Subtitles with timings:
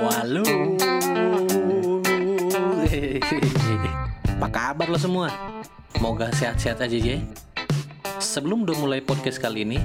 [0.00, 0.40] Halo.
[4.24, 5.28] Apa kabar lo semua?
[6.00, 7.20] Moga sehat-sehat aja ya.
[8.16, 9.76] Sebelum udah mulai podcast kali ini,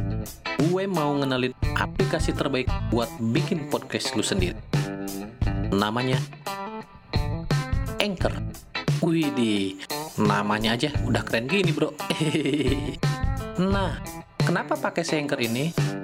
[0.55, 4.55] gue mau ngenalin aplikasi terbaik buat bikin podcast lu sendiri.
[5.75, 6.15] Namanya
[7.99, 8.31] Anchor.
[9.03, 9.83] Widih,
[10.15, 11.91] namanya aja udah keren gini bro.
[13.73, 13.99] nah,
[14.39, 15.97] kenapa pakai Anchor ini?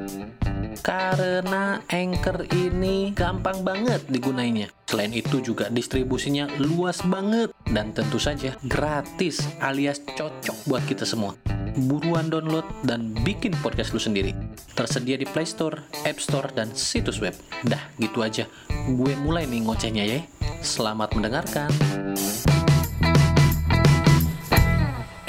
[0.84, 4.68] Karena Anchor ini gampang banget digunainya.
[4.84, 11.40] Selain itu juga distribusinya luas banget dan tentu saja gratis alias cocok buat kita semua.
[11.88, 14.36] Buruan download dan bikin podcast lu sendiri.
[14.76, 17.32] Tersedia di Play Store, App Store, dan situs web.
[17.64, 18.44] Dah, gitu aja.
[18.92, 20.20] Gue mulai nih ngocehnya ya.
[20.60, 21.72] Selamat mendengarkan.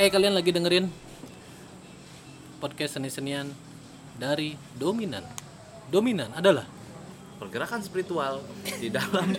[0.02, 0.90] Eh, kalian lagi dengerin
[2.58, 3.54] podcast seni-senian
[4.18, 5.43] dari Dominan.
[5.94, 6.66] Dominan adalah
[7.38, 8.42] pergerakan spiritual
[8.82, 9.30] di dalam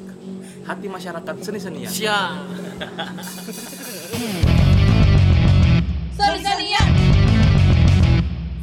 [0.66, 1.86] hati masyarakat seni-senian.
[1.86, 2.42] Siap.
[6.18, 6.88] Soli-solian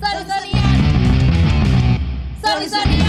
[0.03, 0.77] Soli-solian
[2.43, 3.07] Soli-solian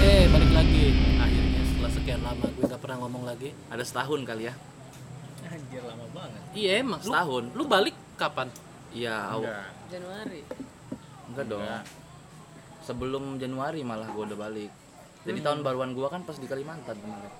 [0.00, 0.84] Eh, balik lagi.
[1.16, 3.56] Akhirnya setelah sekian lama gue gak pernah ngomong lagi.
[3.72, 4.54] Ada setahun kali ya?
[5.48, 6.40] Anjir lama banget.
[6.52, 7.00] Iya emang.
[7.00, 7.44] Lu, Setahun.
[7.56, 8.52] lu balik kapan?
[8.92, 9.40] Iya.
[9.88, 10.44] Januari
[11.30, 11.60] enggak dong.
[11.60, 11.82] Enggak.
[12.80, 14.72] Sebelum Januari malah gua udah balik.
[15.20, 17.32] Jadi tahun baruan gua kan pas di Kalimantan kemarin.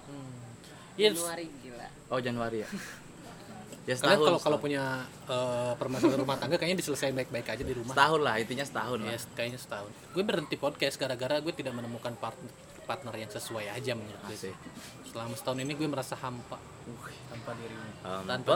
[0.94, 1.16] Iya.
[1.16, 2.68] Januari gila Oh, Januari ya.
[3.88, 4.26] ya Kalian setahun.
[4.26, 4.84] kalau kalau punya
[5.24, 7.94] eh, permasalahan rumah tangga kayaknya diselesaikan baik-baik aja di rumah.
[7.96, 8.98] setahun lah, intinya setahun.
[9.00, 9.90] Ya, kayaknya setahun.
[10.12, 12.52] Gue berhenti podcast gara-gara gue tidak menemukan partner
[12.84, 14.36] partner yang sesuai aja menurut gue.
[14.36, 14.54] Asik.
[15.08, 16.58] Selama setahun ini gue merasa hampa.
[17.30, 17.90] Hampa dirimu.
[18.04, 18.54] Tanpa Tanpa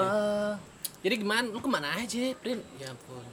[1.00, 1.46] Jadi gimana?
[1.48, 2.58] Lu ke mana aja, Prin?
[2.76, 3.24] Ya ampun.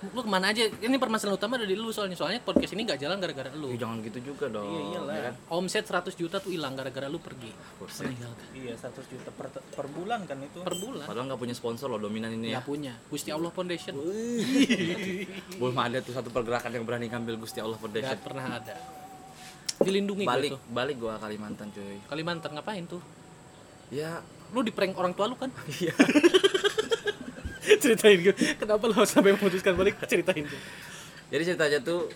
[0.00, 0.64] Lu ke mana aja?
[0.64, 2.16] Ini permasalahan utama ada di lu soalnya.
[2.16, 3.68] Soalnya podcast ini gak jalan gara-gara lu.
[3.68, 4.64] Ih, jangan gitu juga dong.
[4.64, 5.12] Iya, iyalah.
[5.12, 5.34] ya kan?
[5.52, 7.52] Omset 100 juta tuh hilang gara-gara lu pergi.
[7.76, 8.46] Meninggalkan.
[8.56, 10.64] Iya 100 juta per, per bulan kan itu.
[10.64, 11.04] Per bulan.
[11.04, 12.60] Padahal nggak punya sponsor loh dominan ini Ya ya.
[12.64, 12.96] punya.
[13.06, 13.92] Gusti Allah Foundation.
[15.60, 18.08] Belum ada tuh satu pergerakan yang berani ngambil Gusti Allah Foundation.
[18.10, 18.76] Gak pernah ada.
[19.80, 20.60] Dilindungi Balik tuh.
[20.68, 22.00] balik gua Kalimantan cuy.
[22.04, 23.00] Kalimantan ngapain tuh?
[23.88, 25.48] Ya Lu di prank orang tua lu kan?
[25.76, 25.92] Iya.
[27.82, 28.34] ceritain gue.
[28.56, 30.00] Kenapa lu sampai memutuskan balik?
[30.08, 30.62] Ceritain gue.
[31.30, 32.10] Jadi ceritanya tuh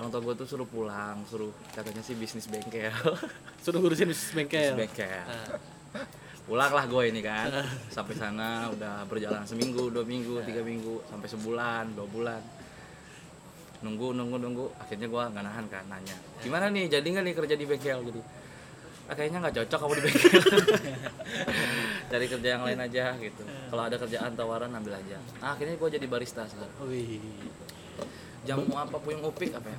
[0.00, 2.90] orang tua gue tuh suruh pulang, suruh katanya sih bisnis bengkel.
[3.62, 4.74] Suruh ngurusin bisnis bengkel.
[4.74, 5.22] bisnis bengkel.
[5.28, 6.06] Ah.
[6.42, 7.54] Pulanglah gue ini kan.
[7.86, 12.42] Sampai sana udah berjalan seminggu, dua minggu, tiga minggu, sampai sebulan, dua bulan.
[13.86, 14.66] Nunggu, nunggu, nunggu.
[14.82, 16.16] Akhirnya gue nggak nahan kan nanya.
[16.42, 18.20] Gimana nih, jadi nggak nih kerja di bengkel gitu?
[19.06, 20.40] Ah, kayaknya nggak cocok kamu di bengkel.
[22.12, 23.40] Cari kerja yang lain aja gitu.
[23.42, 25.16] Kalau ada kerjaan tawaran ambil aja.
[25.40, 26.76] Nah, akhirnya gue jadi barista sekarang.
[26.84, 27.24] Wih.
[28.44, 29.78] Jamu apa puyung upik apa ya?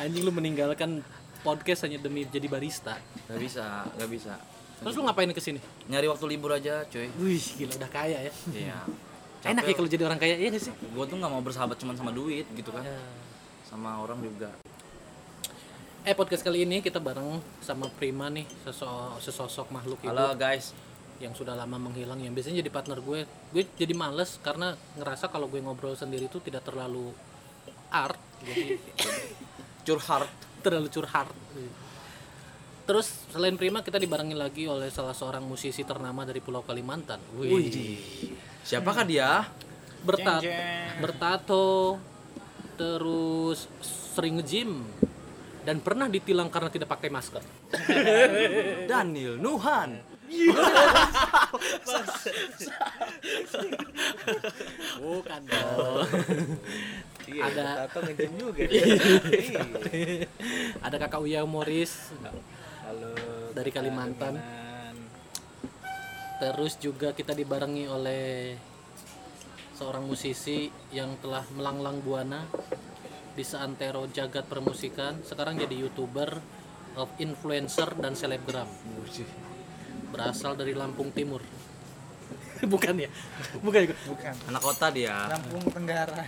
[0.00, 1.04] Anjing lu meninggalkan
[1.44, 2.96] podcast hanya demi jadi barista.
[3.28, 4.40] Gak bisa, gak bisa.
[4.80, 5.60] Terus lu ngapain ke sini?
[5.92, 7.12] Nyari waktu libur aja, cuy.
[7.20, 8.32] Wih, gila udah kaya ya.
[8.56, 8.78] Iya.
[9.40, 10.72] Enak ya kalau jadi orang kaya, iya gak sih?
[10.72, 12.88] Gue tuh nggak mau bersahabat cuma sama duit gitu kan.
[13.68, 14.48] Sama orang juga.
[16.00, 17.28] Eh podcast kali ini kita bareng
[17.60, 20.72] sama Prima nih, sesosok, sesosok makhluk hidup Halo guys.
[21.20, 23.28] yang sudah lama menghilang yang biasanya jadi partner gue.
[23.52, 27.12] Gue jadi males karena ngerasa kalau gue ngobrol sendiri itu tidak terlalu
[27.92, 28.80] art, jadi
[29.86, 30.28] Curhat.
[30.60, 31.28] terlalu curhat.
[32.84, 37.20] Terus selain Prima kita dibarengi lagi oleh salah seorang musisi ternama dari Pulau Kalimantan.
[37.36, 37.68] Wih,
[38.64, 39.44] Siapakah dia?
[40.00, 40.96] bertat Jeng, jeng.
[41.04, 42.00] bertato
[42.80, 43.68] terus
[44.16, 44.80] sering nge-gym
[45.64, 47.42] dan pernah ditilang karena tidak pakai masker.
[48.90, 50.00] Daniel Nuhan.
[55.00, 56.06] Bukan dong.
[57.30, 58.62] Iya, Ada- Tato ngejim juga.
[60.82, 62.10] Ada kakak Uya Moris
[62.86, 63.10] Halo.
[63.54, 64.34] Dari Kalimantan.
[64.38, 64.96] Kalimantan.
[66.40, 68.56] Terus juga kita dibarengi oleh
[69.76, 72.48] seorang musisi yang telah melanglang buana
[73.34, 75.22] di seantero jagat permusikan.
[75.22, 76.40] Sekarang jadi youtuber,
[76.98, 78.66] of influencer dan selebgram.
[80.10, 81.42] Berasal dari Lampung Timur.
[82.72, 83.08] Bukan ya?
[83.64, 83.94] Bukan ya?
[84.04, 84.34] Bukan.
[84.52, 85.16] Anak kota dia.
[85.32, 86.20] Lampung Tenggara.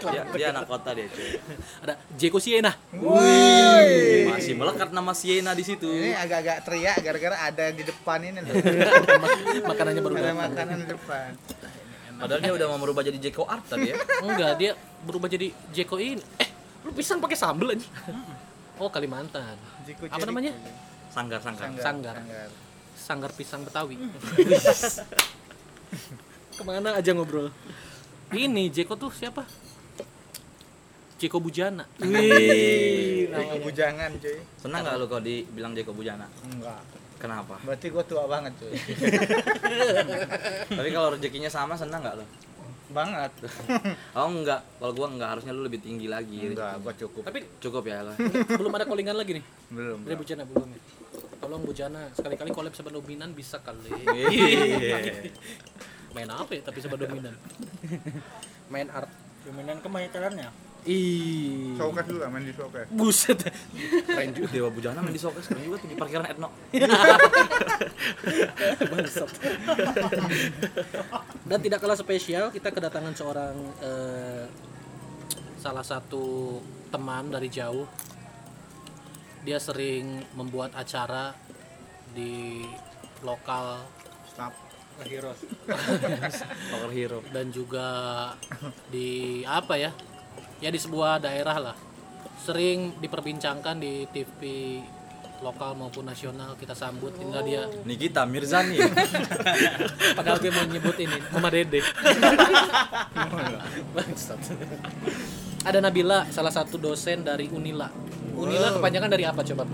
[0.00, 0.22] dia.
[0.40, 1.36] Dia anak kota dia, cuy.
[1.84, 2.72] Ada Jeko Siena.
[2.96, 4.24] Woi.
[4.32, 5.84] Masih melekat nama Siena di situ.
[5.84, 8.54] Ini agak-agak teriak gara-gara ada di depan ini loh.
[9.68, 11.30] Makanannya baru Ada makanan di depan.
[12.20, 13.96] Padahal dia udah mau merubah jadi Jeko Art tadi ya.
[14.26, 16.20] Enggak, dia berubah jadi Jeko ini.
[16.36, 16.48] Eh,
[16.84, 17.88] lu pisang pakai sambel aja.
[18.76, 19.56] Oh, Kalimantan.
[19.88, 20.52] Jiko Apa namanya?
[21.08, 21.66] Sanggar, sanggar.
[21.72, 22.14] Sanggar.
[22.20, 22.48] Sanggar.
[22.94, 23.96] Sanggar pisang Betawi.
[26.54, 27.48] Ke mana aja ngobrol?
[28.30, 29.42] ini Jeko tuh siapa
[31.18, 34.38] Jeko Bujana Wih, nama bujangan cuy.
[34.54, 36.78] senang nggak lu kalau dibilang Jeko Bujana Enggak.
[37.20, 38.72] Kenapa Berarti gua tua banget cuy.
[40.72, 42.24] tapi kalau rezekinya sama senang nggak lo
[42.90, 43.30] banget.
[44.18, 47.22] oh enggak kalau gua enggak harusnya lu lebih tinggi lagi Enggak, gua cukup.
[47.22, 48.12] tapi cukup ya lo
[48.58, 49.98] belum ada callingan lagi nih Belum.
[50.02, 50.80] dari Bujana belum ya
[51.38, 55.30] tolong Bujana sekali-kali collab sama dominan bisa kali Iya.
[56.10, 57.36] main apa ya tapi sama dominan
[58.66, 59.06] main art
[59.40, 60.52] Dominan kemanitarannya.
[60.84, 62.88] Ih Showcase dulu main di showcase.
[62.88, 63.38] buset
[64.06, 66.48] keren juga Dewa Bujana main di Sokes keren juga tuh di parkiran Etno
[68.90, 69.30] Bangsat.
[71.44, 74.44] Dan tidak kalah spesial kita kedatangan seorang eh,
[75.58, 77.86] salah satu teman dari jauh.
[79.40, 81.32] Dia sering membuat acara
[82.12, 82.64] di
[83.24, 83.82] lokal
[84.30, 84.52] Stop.
[85.08, 85.40] Heroes.
[86.68, 87.88] Power Hero dan juga
[88.92, 89.90] di apa ya?
[90.60, 91.76] Ya di sebuah daerah lah.
[92.40, 94.40] Sering diperbincangkan di TV
[95.40, 98.76] lokal maupun nasional kita sambut hingga dia Nikita Mirzani
[100.20, 101.80] Padahal dia mau nyebut ini Mama Dede.
[105.68, 107.88] Ada Nabila, salah satu dosen dari Unila.
[108.36, 109.64] Unila kepanjangan dari apa coba?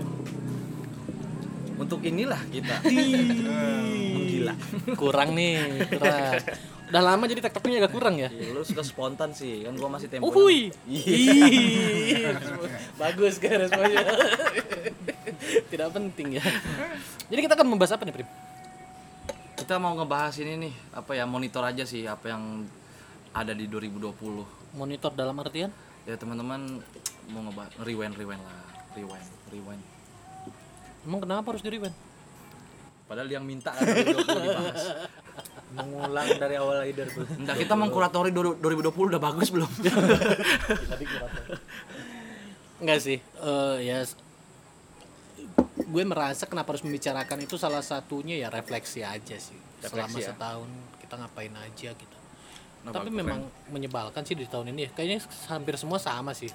[1.77, 4.53] untuk inilah kita menggila
[4.97, 6.33] Kurang nih, kurang.
[6.87, 8.31] Udah lama jadi tektoknya agak kurang ya.
[8.31, 10.71] Iya, lu suka spontan sih kan gua masih tempo Uhuy.
[10.87, 11.15] Iya.
[11.15, 12.35] Ih.
[13.01, 14.07] Bagus kan responnya.
[15.71, 16.43] Tidak penting ya.
[17.27, 18.29] Jadi kita akan membahas apa nih, Prim?
[19.67, 22.63] kita mau ngebahas ini nih apa ya monitor aja sih apa yang
[23.35, 25.67] ada di 2020 Monitor dalam artian?
[26.07, 26.79] ya teman-teman
[27.35, 28.63] mau ngebahas rewind rewind lah
[28.95, 29.83] rewind rewind
[31.03, 31.91] Emang kenapa harus di rewind?
[33.11, 34.81] padahal yang minta kan 2020 dibahas
[35.67, 37.27] Mengulang dari awal leader tuh.
[37.35, 39.67] Enggak, kita mengkuratori du- 2020 udah bagus belum?
[42.81, 43.17] Enggak sih.
[43.19, 43.99] Eh ya
[45.87, 49.55] gue merasa kenapa harus membicarakan itu salah satunya ya refleksi aja sih.
[49.79, 50.27] Selama Refleksi ya?
[50.35, 50.69] setahun
[50.99, 52.17] kita ngapain aja gitu.
[52.83, 53.39] Nah, Tapi bagus, memang
[53.71, 54.89] menyebalkan sih di tahun ini ya.
[54.91, 56.51] Kayaknya hampir semua sama sih.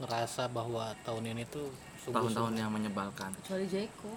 [0.00, 1.68] Ngerasa bahwa tahun ini tuh
[2.02, 3.30] tahun-tahun yang menyebalkan.
[3.40, 4.10] kecuali Jeko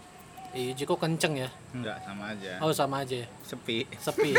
[0.56, 1.50] Iya, Jiko kenceng ya.
[1.76, 2.52] Enggak, sama aja.
[2.64, 3.28] Oh, sama aja ya.
[3.44, 3.84] Sepi.
[4.00, 4.32] Sepi.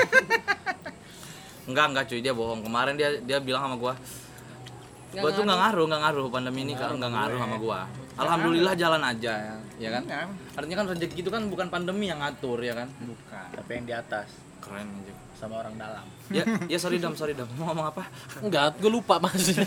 [1.68, 2.62] Enggak, enggak cuy, dia bohong.
[2.64, 3.92] Kemarin dia dia bilang sama gua,
[5.12, 7.78] Nggak gua tuh nggak ngaruh, nggak ngaruh pandemi ini kan nggak ngaruh sama gua.
[8.16, 10.02] Alhamdulillah jalan aja ya, ya kan?
[10.06, 10.24] Iya.
[10.56, 12.88] Artinya kan rezeki itu kan bukan pandemi yang ngatur ya kan?
[13.02, 13.46] Bukan.
[13.60, 14.30] Tapi yang di atas
[14.62, 15.12] Keren aja.
[15.36, 16.06] sama orang dalam.
[16.32, 17.50] Ya, ya sorry dam, sorry dam.
[17.58, 18.06] Mau ngomong apa?
[18.40, 19.66] Enggak, gue lupa maksudnya.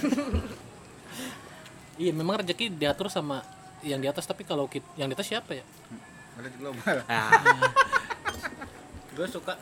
[2.02, 3.44] iya, memang rezeki diatur sama
[3.84, 5.68] yang di atas tapi kalau kit- yang di atas siapa ya?
[6.40, 6.96] Berarti global.
[7.12, 7.30] Ah,
[9.20, 9.54] Gue suka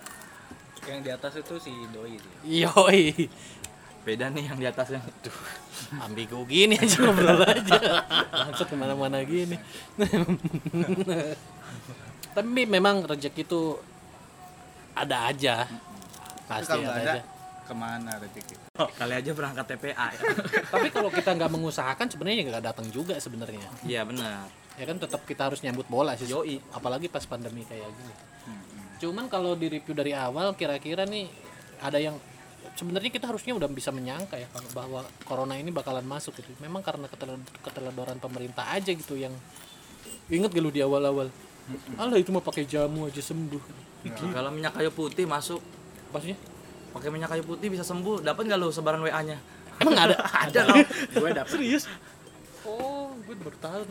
[0.85, 2.33] yang di atas itu si Doi sih.
[2.63, 3.27] Yoi.
[4.07, 5.03] beda nih yang di atasnya.
[6.03, 7.79] ambigu gini aja ngobrol aja
[8.31, 9.55] langsung ke mana-mana gini
[12.35, 13.79] tapi memang rezeki itu
[14.93, 15.63] ada aja
[16.45, 17.21] pasti ada ada, aja
[17.67, 18.55] ke mana rezeki?
[18.77, 20.21] Kali aja berangkat TPA ya.
[20.71, 24.47] tapi kalau kita nggak mengusahakan sebenarnya nggak datang juga sebenarnya Iya benar.
[24.77, 26.61] Ya kan tetap kita harus nyambut bola sih Yoi.
[26.69, 28.13] apalagi pas pandemi kayak gini.
[28.97, 31.25] Cuman kalau di review dari awal kira-kira nih
[31.81, 32.17] ada yang
[32.77, 36.53] sebenarnya kita harusnya udah bisa menyangka ya kalau bahwa corona ini bakalan masuk gitu.
[36.61, 39.33] Memang karena ketel- keteledoran pemerintah aja gitu yang
[40.29, 41.29] inget gak lu di awal-awal?
[41.97, 43.61] Alah itu mah pakai jamu aja sembuh.
[44.07, 45.59] Kalau minyak kayu putih masuk,
[46.15, 46.37] maksudnya?
[46.95, 48.23] Pakai minyak kayu putih bisa sembuh.
[48.23, 49.35] Dapat nggak lu sebaran WA-nya?
[49.77, 50.15] emang ada?
[50.47, 50.77] Ada loh.
[51.13, 51.51] Gue dapet.
[51.53, 51.85] Serius?
[52.65, 53.83] Oh gue baru tahu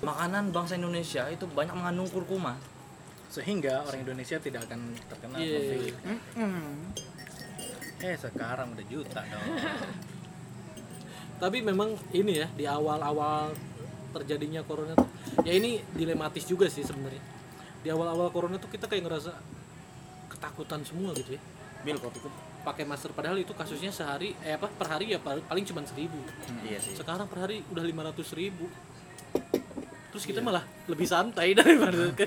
[0.00, 2.54] Makanan bangsa Indonesia itu banyak mengandung kurkuma.
[3.28, 5.58] sehingga orang Indonesia tidak akan terkena Iya.
[5.60, 5.94] COVID.
[8.00, 9.46] Eh sekarang udah juta dong.
[11.36, 13.52] tapi memang ini ya di awal-awal
[14.10, 15.06] terjadinya corona tuh
[15.44, 17.22] ya ini dilematis juga sih sebenarnya
[17.78, 19.30] di awal-awal corona tuh kita kayak ngerasa
[20.28, 21.42] ketakutan semua gitu ya
[21.80, 22.18] Bil kopi
[22.64, 26.18] pakai masker padahal itu kasusnya sehari eh apa per hari ya pal- paling cuma seribu
[26.64, 26.96] Iya sih.
[26.96, 28.66] sekarang per hari udah 500 ribu
[30.18, 32.26] terus kita malah lebih santai daripada ke-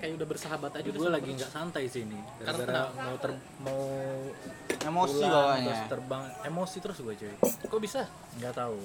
[0.00, 2.16] kayak udah bersahabat aja udah gue lagi nggak santai sih ini.
[2.40, 3.80] Karena mau ter mau
[4.80, 5.64] Emosi pulang, bawahnya.
[5.68, 7.34] terus terbang emosi terus gue cuy.
[7.68, 8.00] kok bisa
[8.34, 8.80] Nggak tahu.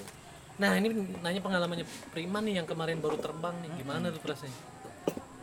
[0.55, 0.87] nah ini
[1.19, 4.55] nanya pengalamannya Prima nih yang kemarin baru terbang nih gimana tuh rasanya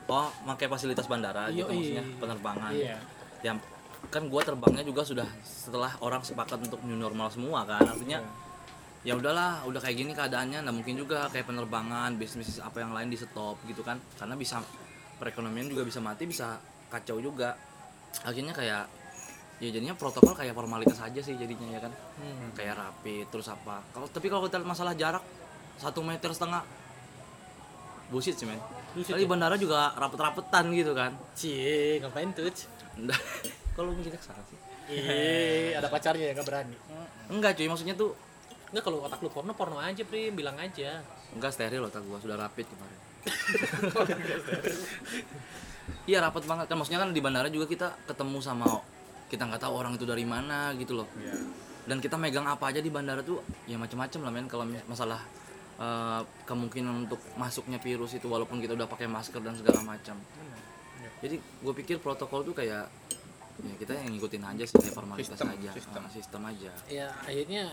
[0.05, 1.73] Oh, pakai fasilitas bandara gitu Yoi.
[1.73, 2.69] maksudnya penerbangan.
[2.71, 3.01] Iya.
[3.41, 3.65] Yang
[4.07, 7.81] kan gua terbangnya juga sudah setelah orang sepakat untuk new normal semua kan.
[7.81, 8.21] Artinya
[9.03, 13.07] ya udahlah, udah kayak gini keadaannya, nah mungkin juga kayak penerbangan, bisnis apa yang lain
[13.07, 13.99] di stop gitu kan.
[14.15, 14.63] Karena bisa
[15.17, 17.55] perekonomian juga bisa mati, bisa kacau juga.
[18.23, 18.85] Akhirnya kayak
[19.59, 22.51] ya jadinya protokol kayak formalitas aja sih jadinya ya kan Hmm.
[22.51, 25.23] kayak rapi terus apa kalau tapi kalau kita masalah jarak
[25.79, 26.67] satu meter setengah
[28.11, 28.59] bullshit sih men
[28.93, 29.29] Kali ya?
[29.31, 32.51] bandara juga rapet-rapetan gitu kan Cie, ngapain tuh?
[33.79, 34.59] Kalau mikirnya ke sana sih
[34.91, 36.77] Ih, ada pacarnya ya nggak berani.
[37.31, 38.13] enggak cuy maksudnya tuh
[38.73, 41.05] Enggak kalau otak lu porno porno aja, Prim, bilang aja.
[41.33, 42.19] enggak steril otak gua.
[42.19, 42.99] Sudah rapid kemarin.
[46.03, 46.67] Iya rapet banget.
[46.67, 48.67] Kan maksudnya kan di bandara juga kita ketemu sama
[49.29, 51.07] kita nggak tahu orang itu dari mana gitu loh.
[51.17, 51.35] Iya.
[51.83, 54.47] dan kita megang apa aja di bandara tuh ya macam-macam lah men.
[54.47, 55.19] Kalau masalah
[55.77, 60.15] eh, kemungkinan untuk masuknya virus itu walaupun kita udah pakai masker dan segala macam
[61.19, 62.83] jadi gue pikir protokol tuh kayak
[63.63, 65.71] ya kita yang ngikutin aja sih formalitas Sistem, aja.
[65.71, 66.03] sistem.
[66.03, 66.71] Ah, sistem aja.
[66.87, 67.71] Ya akhirnya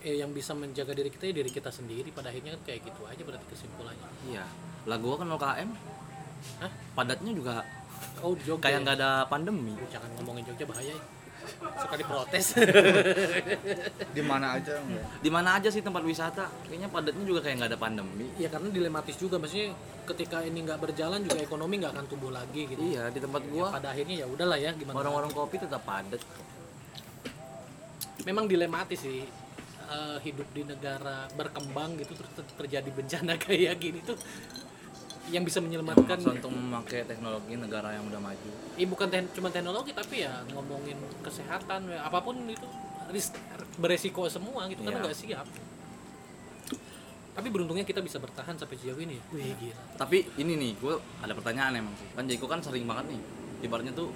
[0.00, 2.08] eh, yang bisa menjaga diri kita ya diri kita sendiri.
[2.10, 4.08] Pada akhirnya kan kayak gitu aja berarti kesimpulannya.
[4.24, 4.44] iya
[4.84, 5.70] lah gue kan 0 km
[6.58, 6.70] Hah?
[6.94, 7.54] padatnya juga
[8.22, 8.62] Oh, Jogja.
[8.62, 11.02] kayak nggak ada pandemi Jangan ngomongin Jogja bahaya ya.
[11.76, 12.46] Suka diprotes.
[14.16, 15.06] Di mana aja enggak?
[15.18, 18.68] di mana aja sih tempat wisata kayaknya padatnya juga kayak nggak ada pandemi ya karena
[18.68, 19.72] dilematis juga maksudnya
[20.04, 22.78] ketika ini nggak berjalan juga ekonomi nggak akan tumbuh lagi gitu.
[22.80, 24.94] iya di tempat gua Pada akhirnya ya udahlah ya gimana.
[24.94, 26.20] warung-warung kopi tetap padat
[28.24, 29.24] memang dilematis sih
[29.88, 34.16] eh, hidup di negara berkembang gitu terus ter- terjadi bencana kayak gini tuh
[35.28, 36.16] yang bisa menyelamatkan.
[36.16, 38.50] Maksa untuk memakai teknologi negara yang udah maju.
[38.76, 42.64] Eh, bukan ten- cuma teknologi tapi ya ngomongin kesehatan ya, apa pun itu
[43.76, 45.04] beresiko semua gitu karena Iya.
[45.04, 45.46] nggak siap.
[47.32, 49.82] Tapi beruntungnya kita bisa bertahan sampai sejauh ini wih gila.
[49.94, 52.08] Tapi ini nih gue ada pertanyaan emang sih.
[52.10, 53.20] Kan Jeko kan sering banget nih
[53.62, 54.10] ibaratnya tuh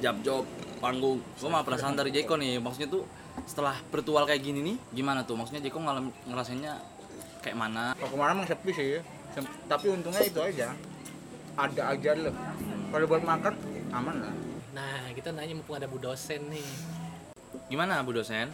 [0.00, 0.42] job job
[0.78, 1.22] panggung.
[1.38, 3.06] Gue mah penasaran dari Jeko nih maksudnya tuh
[3.44, 6.80] setelah virtual kayak gini nih gimana tuh maksudnya Jeko ngalam ngerasainnya
[7.38, 8.98] kayak mana Kalau kemarin emang sepi sih.
[9.30, 10.74] Sem- Tapi untungnya itu aja.
[11.54, 12.34] Ada aja loh.
[12.88, 13.54] Kalau buat makan
[13.88, 14.34] aman lah.
[14.68, 16.62] nah kita nanya mumpung ada bu dosen nih
[17.66, 18.46] gimana Bu dosen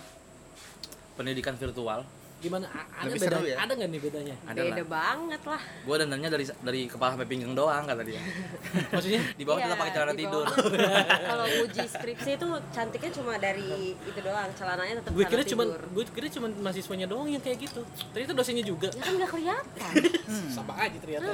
[1.15, 2.07] pendidikan virtual
[2.45, 3.57] gimana A- ada Lebih beda seru ya?
[3.57, 5.63] ada nggak nih bedanya ada Beda lah banget lah.
[5.81, 8.21] gue dandannya dari dari kepala sampai pinggang doang kata dia
[8.93, 10.45] maksudnya di bawah kita pakai celana tidur.
[11.31, 16.05] Kalau uji skripsi itu cantiknya cuma dari itu doang, celananya tetap gue kira cuma gue
[16.07, 17.81] kira cuma mahasiswanya doang yang kayak gitu
[18.13, 19.93] ternyata dosennya juga Ya kan nggak kelihatan.
[20.55, 21.33] sama aja ternyata.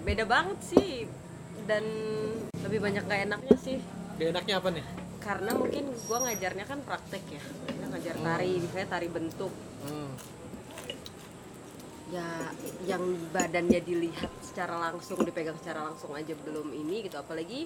[0.00, 1.04] Beda banget sih.
[1.62, 1.84] Dan
[2.58, 3.78] lebih banyak gak enaknya sih.
[4.12, 4.84] gak enaknya apa nih
[5.22, 7.42] Karena mungkin gua ngajarnya kan praktek ya.
[7.70, 9.52] Kita ngajar tari, misalnya tari bentuk.
[9.86, 10.10] hmm.
[12.12, 12.28] ya
[12.84, 13.00] yang
[13.32, 17.64] badannya dilihat secara langsung dipegang secara langsung aja belum ini gitu apalagi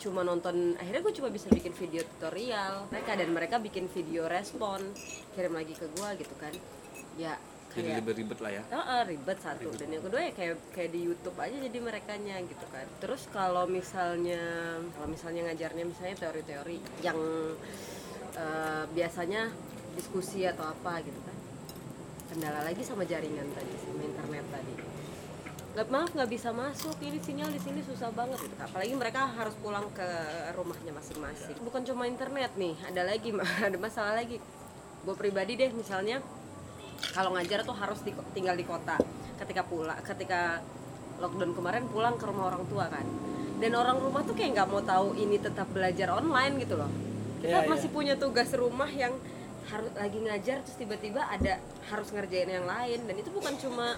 [0.00, 4.80] cuma nonton akhirnya gue cuma bisa bikin video tutorial mereka dan mereka bikin video respon
[5.36, 6.54] kirim lagi ke gue gitu kan
[7.20, 7.36] ya
[7.70, 8.62] jadi kayak lebih ribet lah ya.
[8.66, 9.68] Heeh, ribet satu.
[9.78, 12.86] Dan yang kedua ya kayak kayak di YouTube aja jadi merekanya gitu kan.
[12.98, 14.42] Terus kalau misalnya
[14.98, 17.18] kalau misalnya ngajarnya misalnya teori-teori yang
[18.34, 19.54] eh, biasanya
[19.94, 21.36] diskusi atau apa gitu kan.
[22.34, 24.74] Kendala lagi sama jaringan tadi sama internet tadi.
[25.70, 26.98] Nggak maaf nggak bisa masuk.
[26.98, 30.08] Ini sinyal di sini susah banget gitu apalagi mereka harus pulang ke
[30.58, 31.54] rumahnya masing-masing.
[31.62, 33.30] Bukan cuma internet nih ada lagi
[33.70, 34.42] ada masalah lagi.
[35.06, 36.18] Gue pribadi deh misalnya
[37.10, 38.96] kalau ngajar tuh harus di, tinggal di kota.
[39.36, 40.60] Ketika pulang ketika
[41.16, 43.04] lockdown kemarin pulang ke rumah orang tua kan.
[43.56, 46.88] Dan orang rumah tuh kayak nggak mau tahu ini tetap belajar online gitu loh.
[47.38, 47.68] Kita Iya, iya.
[47.68, 49.12] masih punya tugas rumah yang
[49.66, 53.04] harus lagi ngajar terus tiba-tiba ada harus ngerjain yang lain.
[53.04, 53.96] Dan itu bukan cuma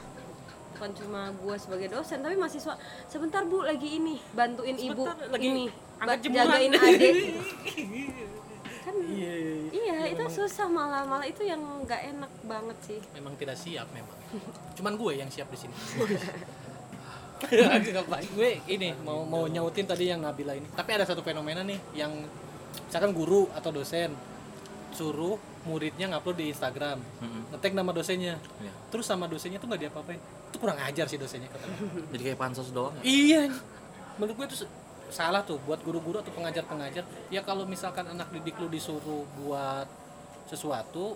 [0.72, 2.74] bukan cuma gue sebagai dosen tapi mahasiswa.
[3.06, 5.06] Sebentar bu lagi ini bantuin ibu.
[5.06, 5.64] Sebentar, lagi ini
[5.96, 7.14] angkat ba- jemuran." jagain adik
[8.82, 9.70] kan iya, iya, iya.
[9.72, 12.98] iya itu susah malah malah itu yang nggak enak banget sih.
[13.14, 14.18] Memang tidak siap memang.
[14.76, 15.74] Cuman gue yang siap di sini.
[18.38, 20.66] Gue ini mau mau nyautin tadi yang Nabila ini.
[20.78, 22.14] Tapi ada satu fenomena nih yang
[22.86, 24.14] misalkan guru atau dosen
[24.94, 25.34] suruh
[25.66, 27.02] muridnya ngupload di Instagram.
[27.02, 27.50] Mm-mm.
[27.50, 28.38] ngetek nama dosennya.
[28.62, 28.72] Iya.
[28.94, 30.22] terus sama dosennya tuh nggak diapa-apain.
[30.54, 32.06] Itu kurang ajar sih dosennya kata gue.
[32.14, 33.02] jadi kayak pansos doang ya?
[33.02, 33.42] Iya
[34.20, 34.72] menurut gue itu se-
[35.12, 37.04] salah tuh buat guru-guru atau pengajar-pengajar.
[37.28, 39.86] Ya kalau misalkan anak didik lu disuruh buat
[40.48, 41.14] sesuatu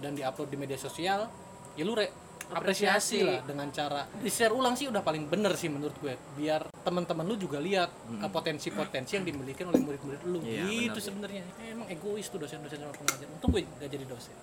[0.00, 1.26] dan diupload di media sosial
[1.74, 2.22] ya lu re-
[2.52, 2.52] apresiasi.
[2.52, 3.18] Apresiasi.
[3.24, 6.14] lah dengan cara di share ulang sih udah paling bener sih menurut gue.
[6.36, 10.38] Biar teman-teman lu juga lihat uh, potensi-potensi yang dimiliki oleh murid-murid lu.
[10.42, 11.44] Iya, gitu sebenarnya.
[11.62, 13.26] Eh, emang egois tuh dosen-dosen sama pengajar.
[13.30, 14.34] Untung gue gak jadi dosen.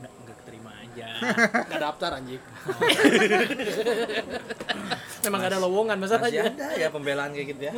[0.00, 1.08] Nggak nggak keterima aja.
[1.68, 2.40] Nggak daftar anjing
[5.26, 7.72] memang gak ada lowongan masih masalahnya ada ya pembelaan kayak gitu ya.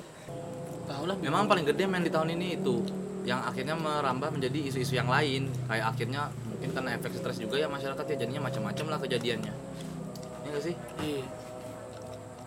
[0.90, 2.82] Tahu lah memang paling gede men di tahun ini itu.
[3.24, 5.48] Yang akhirnya merambah menjadi isu-isu yang lain.
[5.68, 9.54] Kayak akhirnya mungkin karena efek stres juga ya masyarakat ya jadinya macam-macam lah kejadiannya.
[10.44, 10.74] Ya nggak sih?
[11.00, 11.24] Iya.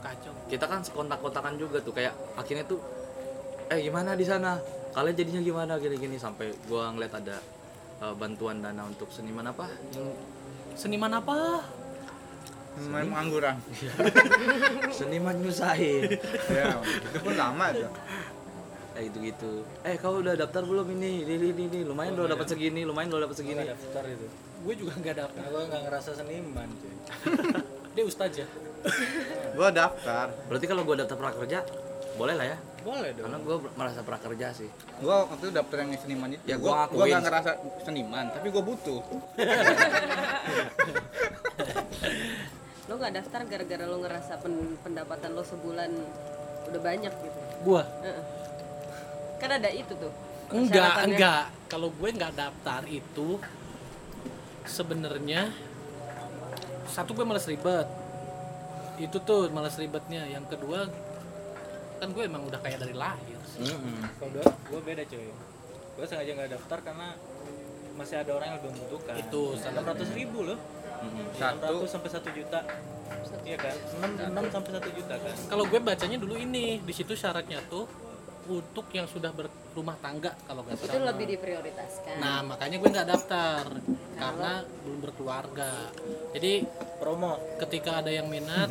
[0.03, 0.35] Kacau.
[0.51, 2.83] kita kan sekontak-kontakan juga tuh kayak akhirnya tuh
[3.71, 4.59] eh gimana di sana?
[4.91, 5.73] Kalian jadinya gimana?
[5.79, 7.39] Gini-gini sampai gua ngeliat ada
[8.03, 9.65] eh, bantuan dana untuk seniman apa?
[9.95, 10.11] Yang
[10.73, 11.61] Seniman apa?
[12.83, 13.55] Main pengangguran.
[14.97, 16.09] seniman nyusahin
[16.57, 17.89] ya, itu pun lama tuh.
[18.91, 19.51] kayak gitu gitu
[19.81, 21.79] eh kau udah daftar belum ini ini ini, ini.
[21.81, 24.27] lumayan lo dapat segini lumayan lo dapat segini Nggak daftar itu
[24.63, 25.43] Gue juga nggak daftar.
[25.43, 26.93] gue nggak ngerasa seniman cuy
[27.93, 28.47] Dia ustaz ya.
[29.53, 30.33] Gua daftar.
[30.45, 31.61] berarti kalau gua daftar prakerja
[32.13, 35.89] boleh lah ya boleh dong karena gua merasa prakerja sih Gua waktu itu daftar yang
[35.95, 36.41] seniman itu.
[36.43, 37.11] Ya, gua gua gua ngakuin.
[37.11, 37.51] gak ngerasa
[37.81, 39.01] seniman, tapi gua butuh.
[42.83, 45.91] Lo nggak daftar gara-gara lo ngerasa pen- pendapatan lo sebulan
[46.67, 48.23] udah banyak gitu Gua Heeh.
[49.39, 50.11] kan ada itu tuh
[50.53, 51.43] enggak, enggak.
[51.65, 53.41] Kalau gue nggak daftar itu
[54.63, 55.49] sebenarnya
[56.85, 57.87] satu gue males ribet.
[59.01, 60.29] Itu tuh males ribetnya.
[60.29, 60.85] Yang kedua
[61.97, 63.39] kan gue emang udah kayak dari lahir.
[63.47, 63.63] sih.
[64.19, 65.29] kalau gue gue beda cuy
[65.93, 67.07] gue sengaja nggak daftar karena
[67.93, 70.57] masih ada orang yang lebih membutuhkan Itu, enam ratus ribu loh
[71.35, 71.73] Satu.
[71.89, 72.59] sampai satu juta.
[73.43, 73.75] Iya kan?
[73.99, 75.35] Enam enam sampai satu juta kan?
[75.51, 77.85] Kalau gue bacanya dulu ini, di situ syaratnya tuh
[78.43, 81.15] untuk yang sudah berumah tangga kalau nggak itu salah.
[81.15, 82.15] lebih diprioritaskan.
[82.19, 83.63] Nah makanya gue nggak daftar
[84.19, 84.51] karena
[84.83, 85.71] belum berkeluarga.
[86.35, 86.53] Jadi
[86.99, 87.39] promo.
[87.63, 88.67] ketika ada yang minat,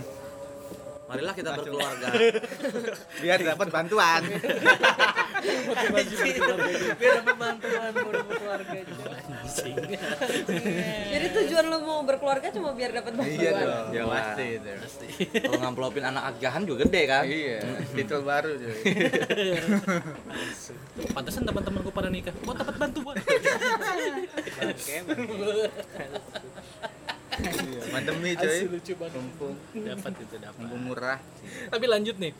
[1.08, 2.08] marilah kita berkeluarga.
[3.24, 4.22] Biar dapat bantuan.
[5.42, 9.10] biar dapat bantuan baru berkeluarga juga
[11.12, 13.86] jadi tujuan lo mau berkeluarga cuma biar dapat bantuan iya dong.
[13.92, 14.70] Ya, pasti itu.
[15.42, 17.58] kalau ngamplopin anak agahan juga gede kan Iya,
[17.94, 18.76] titel baru cuy.
[21.12, 22.34] Pantesan teman-teman gue pada nikah.
[22.34, 23.16] Gue dapat bantuan.
[27.32, 28.30] Iya, Pandemi.
[28.36, 29.16] Asli lucu banget.
[29.16, 30.58] Mumpung, Dapat itu dapat.
[30.60, 31.18] mumpung murah.
[31.72, 32.32] Tapi lanjut nih.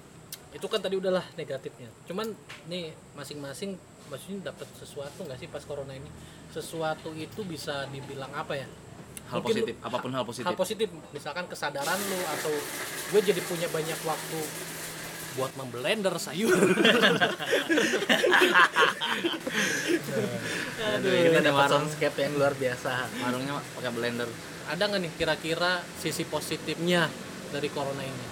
[0.53, 1.89] Itu kan tadi udahlah negatifnya.
[2.05, 2.29] Cuman
[2.67, 6.09] nih masing-masing maksudnya dapat sesuatu nggak sih pas corona ini?
[6.49, 8.69] Sesuatu itu bisa dibilang apa ya?
[9.33, 12.53] hal Mungkin positif lu- apa pun hal positif Hal positif, misalkan kesadaran lu atau
[13.09, 14.39] gue jadi punya banyak waktu
[15.33, 16.53] buat memblender sayur.
[20.93, 22.93] Aduh, Kita dapat soundscape yang luar biasa.
[23.19, 24.29] warungnya pakai blender
[24.69, 27.09] Ada nggak nih kira-kira sisi positifnya
[27.49, 28.25] dari corona ini?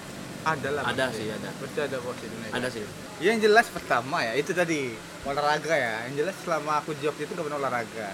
[0.43, 0.83] Ada lah.
[0.83, 1.17] ada pasti.
[1.19, 2.49] sih ada Pasti ada positifnya.
[2.51, 2.81] ada sih
[3.19, 4.79] Yang jelas pertama ya itu tadi
[5.21, 5.95] olahraga ya.
[6.05, 8.09] Yang jelas selama aku di Jogja itu gak pernah olahraga.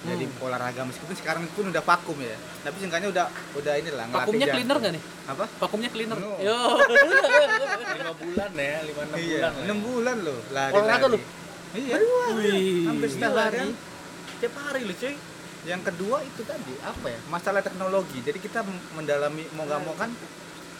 [0.00, 0.40] Jadi Hmm.
[0.40, 2.32] olahraga meskipun sekarang pun udah vakum ya.
[2.62, 4.56] Tapi seenggaknya udah udah inilah ngelatih Vakumnya jantung.
[4.56, 5.02] cleaner nggak nih?
[5.26, 5.44] Apa?
[5.58, 6.16] Vakumnya cleaner.
[6.16, 6.32] No.
[6.38, 6.56] Yo.
[7.96, 9.68] lima bulan ya lima enam Iya, bulan lah ya.
[9.68, 10.72] 6 bulan loh lari.
[10.74, 11.18] Olahraga lu?
[11.70, 11.96] Iya.
[12.34, 12.84] Wih.
[12.86, 13.56] Hampir setiap hari.
[13.62, 13.74] nih.
[14.40, 15.14] tiap hari lu cuy
[15.62, 17.20] Yang kedua itu tadi apa ya?
[17.28, 18.18] Masalah teknologi.
[18.20, 20.08] Jadi kita mendalami mau nggak mau kan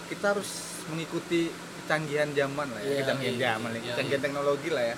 [0.09, 1.51] kita harus mengikuti
[1.85, 2.91] kecanggihan zaman lah ya.
[2.91, 4.97] Iya, kecanggihan iya, zaman, iya, kecanggihan teknologi lah ya.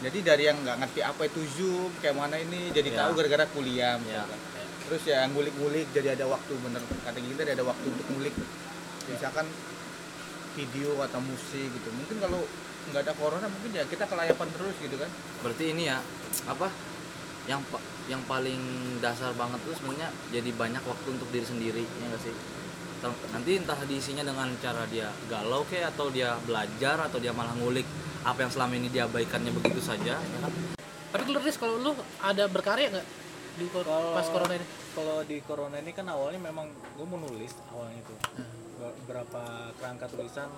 [0.00, 2.98] Jadi dari yang nggak ngerti apa itu Zoom, kayak mana ini jadi Iya.
[3.04, 4.04] tahu gara-gara kuliah Iya.
[4.04, 4.38] misalkan.
[4.88, 8.34] Terus ya ngulik-ngulik jadi ada waktu bener kata kita ada waktu untuk ngulik.
[9.06, 9.46] Misalkan
[10.56, 11.88] video atau musik gitu.
[11.94, 12.40] Mungkin kalau
[12.90, 15.10] nggak ada corona mungkin ya kita kelayapan terus gitu kan.
[15.44, 16.00] berarti ini ya
[16.48, 16.72] apa
[17.44, 17.60] yang
[18.08, 18.58] yang paling
[19.04, 22.34] dasar banget tuh sebenarnya jadi banyak waktu untuk diri sendiri ya nggak sih
[23.02, 27.86] nanti entah diisinya dengan cara dia galau kayak atau dia belajar atau dia malah ngulik
[28.20, 30.52] apa yang selama ini diabaikannya begitu saja ya kan?
[31.10, 33.06] Tapi lu Riz, kalau lu ada berkarya nggak
[33.56, 34.66] di kor- Kalau- pas corona ini?
[34.90, 38.14] kalau di corona ini kan awalnya memang gue mau nulis awalnya itu.
[38.76, 39.42] Be- beberapa
[39.76, 40.48] kerangka tulisan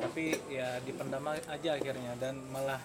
[0.00, 2.12] tapi ya dipendam aja akhirnya.
[2.16, 2.80] Dan malah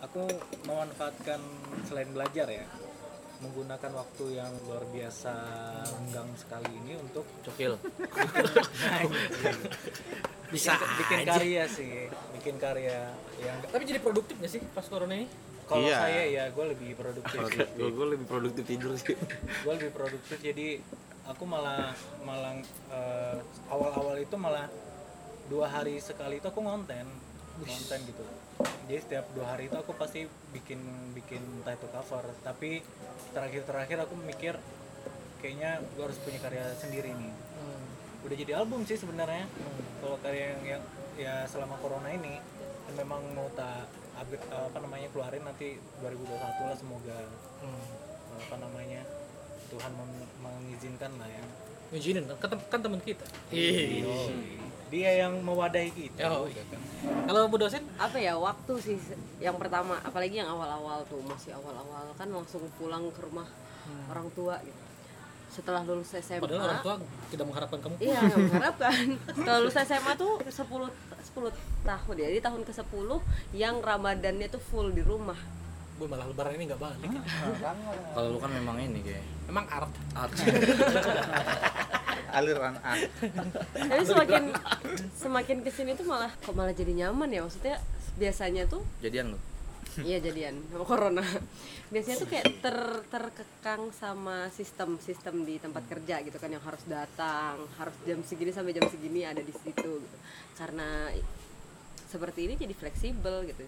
[0.00, 0.24] aku
[0.64, 1.40] memanfaatkan
[1.84, 2.64] selain belajar ya
[3.40, 5.32] menggunakan waktu yang luar biasa
[5.90, 7.76] lenggang sekali ini untuk cokil
[10.50, 11.30] Bisa bikin, bikin aja.
[11.32, 11.92] karya sih
[12.34, 13.06] bikin karya
[13.38, 15.28] yang Tapi jadi produktif nggak sih pas corona ini?
[15.64, 15.96] kalau Iya.
[15.96, 17.38] saya ya gue lebih produktif
[17.78, 19.14] gue lebih produktif tidur sih
[19.62, 20.82] gue lebih produktif jadi
[21.24, 22.58] aku malah malah
[22.90, 23.36] eh,
[23.70, 24.66] awal-awal itu malah
[25.46, 27.06] dua hari sekali itu aku ngonten
[27.62, 28.22] ngonten gitu
[28.88, 30.80] jadi setiap dua hari itu aku pasti bikin
[31.12, 32.24] bikin entah itu cover.
[32.40, 32.80] Tapi
[33.36, 34.54] terakhir-terakhir aku mikir
[35.40, 37.32] kayaknya gue harus punya karya sendiri nih.
[38.24, 39.48] Udah jadi album sih sebenarnya.
[40.00, 40.82] Kalau karya yang, yang
[41.16, 42.40] ya selama corona ini
[42.88, 43.88] yang memang mau tak
[44.52, 47.18] apa namanya keluarin nanti 2021 lah semoga.
[48.40, 49.04] Apa namanya
[49.72, 49.92] Tuhan
[50.40, 51.44] mengizinkan lah ya.
[51.90, 53.26] Ngizinin kan, kan, kan teman kita.
[53.50, 54.69] Yoi.
[54.90, 56.26] Dia yang mewadahi kita.
[56.26, 56.80] Oh, juga kan.
[57.30, 58.98] Kalau Bu dosen, apa ya waktu sih
[59.38, 63.46] yang pertama apalagi yang awal-awal tuh masih awal-awal kan langsung pulang ke rumah
[64.10, 64.82] orang tua gitu.
[65.50, 66.94] Setelah lulus SMA padahal orang tua
[67.26, 67.94] tidak mengharapkan kamu.
[67.98, 69.18] iya mengharapkan.
[69.34, 72.26] Setelah lulus SMA tuh 10 10 tahun ya.
[72.30, 73.08] Jadi tahun ke-10
[73.54, 75.38] yang Ramadannya tuh full di rumah.
[76.00, 77.12] gue malah lebaran ini nggak balik.
[78.16, 79.20] Kalau lu kan memang ini kayak
[79.52, 79.92] emang art.
[80.16, 80.32] Art.
[82.32, 82.94] aliran A
[83.74, 84.42] Tapi semakin
[85.14, 87.42] semakin ke sini tuh malah kok malah jadi nyaman ya.
[87.42, 87.76] Maksudnya
[88.16, 89.38] biasanya tuh Jadian lu.
[89.98, 91.24] Iya jadian sama corona.
[91.90, 92.78] Biasanya tuh kayak ter
[93.10, 98.54] terkekang sama sistem sistem di tempat kerja gitu kan yang harus datang, harus jam segini
[98.54, 100.16] sampai jam segini ada di situ gitu.
[100.54, 101.10] Karena
[102.06, 103.66] seperti ini jadi fleksibel gitu.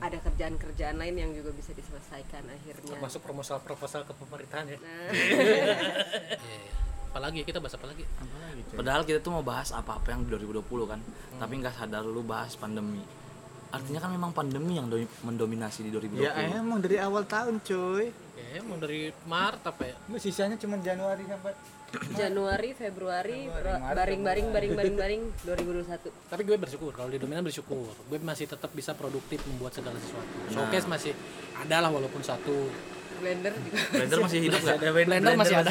[0.00, 2.90] Ada kerjaan-kerjaan lain yang juga bisa diselesaikan akhirnya.
[2.96, 5.10] termasuk proposal-proposal ke pemerintahan ya Nah,
[6.40, 6.89] Iya.
[7.10, 8.06] Apalagi kita bahas apa lagi?
[8.70, 11.00] Padahal kita tuh mau bahas apa-apa yang di 2020 kan.
[11.42, 13.02] Tapi nggak sadar lu bahas pandemi.
[13.70, 14.86] Artinya kan memang pandemi yang
[15.22, 16.26] mendominasi di 2020.
[16.26, 18.10] ya emang dari awal tahun cuy.
[18.34, 19.94] Ya emang dari Maret apa ya?
[20.18, 21.54] Sisanya cuma Januari sampai
[22.22, 26.30] Januari, Februari, baring-baring baring-baring baring 2021.
[26.30, 27.90] tapi gue bersyukur kalau di dominan bersyukur.
[28.06, 30.34] Gue masih tetap bisa produktif membuat segala sesuatu.
[30.54, 31.12] Showcase masih
[31.58, 32.70] ada lah walaupun satu
[33.20, 33.78] Blender juga.
[33.92, 34.76] Blender masih hidup gak?
[34.80, 35.70] blender masih ada.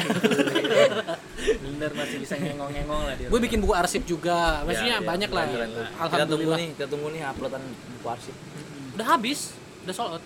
[1.60, 3.28] Blender masih bisa ngengong-ngengong lah dia.
[3.28, 4.62] gue bikin buku arsip juga.
[4.62, 5.44] Maksudnya Ya, ya, banyak lah.
[5.50, 5.70] Keren, keren.
[5.70, 6.58] Kita tunggu alhamdulillah.
[6.58, 7.62] nih, kita tunggu nih uploadan
[7.98, 8.34] buku arsip.
[8.94, 9.40] udah habis.
[9.84, 10.24] Udah sold out.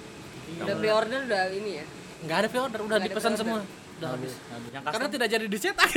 [0.60, 1.84] Udah pre-order udah ini ya.
[2.24, 3.60] nggak ada pre-order udah Nggak ada dipesan semua.
[3.94, 4.32] Udah habis.
[4.74, 5.88] Yang karena tidak jadi dicetak.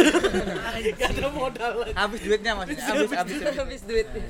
[0.97, 1.93] Nggak ada modal lagi.
[1.97, 2.85] Habis duitnya maksudnya.
[2.85, 4.23] Habis habis Habis duitnya.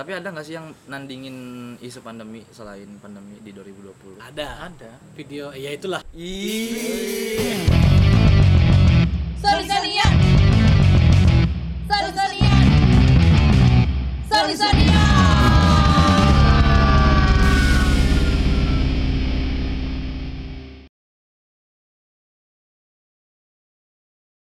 [0.00, 1.36] Tapi ada nggak sih yang nandingin
[1.76, 4.16] isu pandemi selain pandemi di 2020?
[4.16, 7.89] ada ada video ya itulah Ih.